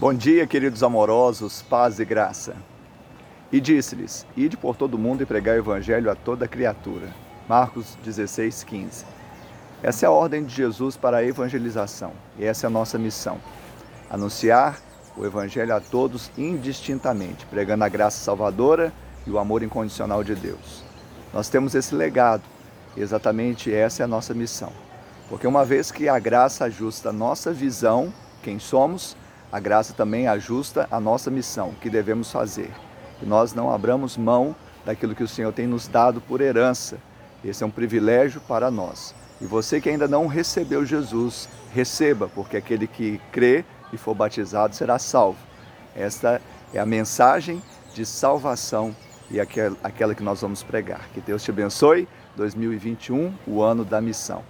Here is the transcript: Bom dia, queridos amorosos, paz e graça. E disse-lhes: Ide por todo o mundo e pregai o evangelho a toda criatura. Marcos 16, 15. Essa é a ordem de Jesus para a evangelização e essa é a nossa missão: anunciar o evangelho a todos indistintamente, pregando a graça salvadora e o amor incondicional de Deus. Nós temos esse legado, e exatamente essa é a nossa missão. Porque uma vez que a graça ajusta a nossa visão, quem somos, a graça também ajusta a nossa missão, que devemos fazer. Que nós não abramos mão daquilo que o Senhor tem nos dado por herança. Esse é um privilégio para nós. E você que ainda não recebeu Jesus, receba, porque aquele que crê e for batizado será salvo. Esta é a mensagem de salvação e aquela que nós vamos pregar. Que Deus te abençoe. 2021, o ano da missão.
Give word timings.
Bom 0.00 0.14
dia, 0.14 0.46
queridos 0.46 0.84
amorosos, 0.84 1.60
paz 1.62 1.98
e 1.98 2.04
graça. 2.04 2.54
E 3.50 3.60
disse-lhes: 3.60 4.24
Ide 4.36 4.56
por 4.56 4.76
todo 4.76 4.94
o 4.94 4.98
mundo 4.98 5.24
e 5.24 5.26
pregai 5.26 5.56
o 5.56 5.60
evangelho 5.60 6.08
a 6.08 6.14
toda 6.14 6.46
criatura. 6.46 7.08
Marcos 7.48 7.98
16, 8.04 8.62
15. 8.62 9.04
Essa 9.82 10.06
é 10.06 10.08
a 10.08 10.12
ordem 10.12 10.44
de 10.44 10.54
Jesus 10.54 10.96
para 10.96 11.16
a 11.16 11.24
evangelização 11.24 12.12
e 12.38 12.44
essa 12.44 12.64
é 12.64 12.68
a 12.68 12.70
nossa 12.70 12.96
missão: 12.96 13.38
anunciar 14.08 14.78
o 15.16 15.26
evangelho 15.26 15.74
a 15.74 15.80
todos 15.80 16.30
indistintamente, 16.38 17.44
pregando 17.46 17.82
a 17.82 17.88
graça 17.88 18.22
salvadora 18.22 18.92
e 19.26 19.30
o 19.32 19.38
amor 19.40 19.64
incondicional 19.64 20.22
de 20.22 20.36
Deus. 20.36 20.84
Nós 21.34 21.48
temos 21.48 21.74
esse 21.74 21.92
legado, 21.92 22.44
e 22.96 23.00
exatamente 23.00 23.74
essa 23.74 24.04
é 24.04 24.04
a 24.04 24.08
nossa 24.08 24.32
missão. 24.32 24.72
Porque 25.28 25.44
uma 25.48 25.64
vez 25.64 25.90
que 25.90 26.08
a 26.08 26.20
graça 26.20 26.66
ajusta 26.66 27.08
a 27.08 27.12
nossa 27.12 27.52
visão, 27.52 28.14
quem 28.44 28.60
somos, 28.60 29.16
a 29.50 29.58
graça 29.58 29.92
também 29.94 30.28
ajusta 30.28 30.86
a 30.90 31.00
nossa 31.00 31.30
missão, 31.30 31.74
que 31.80 31.88
devemos 31.88 32.30
fazer. 32.30 32.70
Que 33.18 33.26
nós 33.26 33.54
não 33.54 33.70
abramos 33.70 34.16
mão 34.16 34.54
daquilo 34.84 35.14
que 35.14 35.22
o 35.22 35.28
Senhor 35.28 35.52
tem 35.52 35.66
nos 35.66 35.88
dado 35.88 36.20
por 36.20 36.40
herança. 36.40 36.98
Esse 37.44 37.62
é 37.62 37.66
um 37.66 37.70
privilégio 37.70 38.40
para 38.42 38.70
nós. 38.70 39.14
E 39.40 39.46
você 39.46 39.80
que 39.80 39.88
ainda 39.88 40.08
não 40.08 40.26
recebeu 40.26 40.84
Jesus, 40.84 41.48
receba, 41.72 42.28
porque 42.34 42.56
aquele 42.56 42.86
que 42.86 43.20
crê 43.32 43.64
e 43.92 43.96
for 43.96 44.14
batizado 44.14 44.74
será 44.74 44.98
salvo. 44.98 45.38
Esta 45.94 46.40
é 46.74 46.78
a 46.78 46.86
mensagem 46.86 47.62
de 47.94 48.04
salvação 48.04 48.94
e 49.30 49.40
aquela 49.40 50.14
que 50.14 50.22
nós 50.22 50.40
vamos 50.40 50.62
pregar. 50.62 51.08
Que 51.14 51.20
Deus 51.20 51.42
te 51.42 51.50
abençoe. 51.50 52.08
2021, 52.36 53.32
o 53.46 53.62
ano 53.62 53.84
da 53.84 54.00
missão. 54.00 54.42